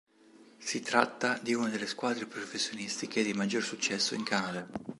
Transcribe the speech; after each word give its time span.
Si 0.57 0.79
tratta 0.79 1.37
di 1.43 1.53
una 1.53 1.69
delle 1.69 1.85
squadre 1.85 2.25
professionistiche 2.25 3.21
di 3.21 3.33
maggior 3.35 3.61
successo 3.61 4.15
in 4.15 4.23
Canada. 4.23 4.67